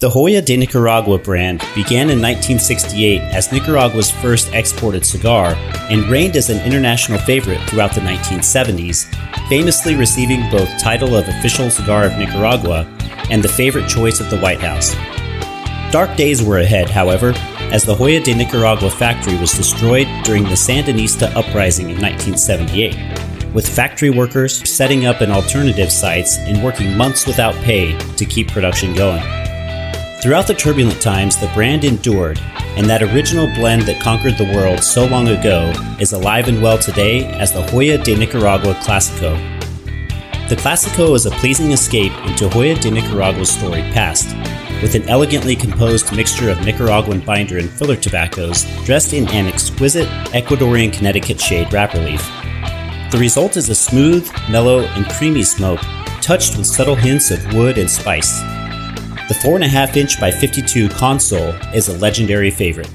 [0.00, 5.54] The Joya de Nicaragua brand began in 1968 as Nicaragua's first exported cigar
[5.88, 9.06] and reigned as an international favorite throughout the 1970s,
[9.48, 12.92] famously receiving both title of official cigar of Nicaragua
[13.30, 14.96] and the favorite choice of the White House.
[15.92, 17.32] Dark days were ahead, however,
[17.70, 23.68] as the Joya de Nicaragua factory was destroyed during the Sandinista uprising in 1978, with
[23.68, 28.92] factory workers setting up an alternative sites and working months without pay to keep production
[28.92, 29.22] going.
[30.24, 32.40] Throughout the turbulent times, the brand endured,
[32.78, 36.78] and that original blend that conquered the world so long ago is alive and well
[36.78, 39.36] today as the Joya de Nicaragua Clasico.
[40.48, 44.34] The Clasico is a pleasing escape into Joya de Nicaragua's storied past,
[44.80, 50.08] with an elegantly composed mixture of Nicaraguan binder and filler tobaccos dressed in an exquisite
[50.32, 52.26] Ecuadorian Connecticut shade wrapper leaf.
[53.10, 55.80] The result is a smooth, mellow, and creamy smoke,
[56.22, 58.40] touched with subtle hints of wood and spice.
[59.26, 62.90] The 4.5 inch by 52 Consul is a legendary favorite.